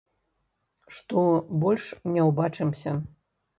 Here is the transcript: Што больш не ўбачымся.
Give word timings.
Што 0.95 1.19
больш 1.65 1.85
не 2.17 2.27
ўбачымся. 2.31 2.99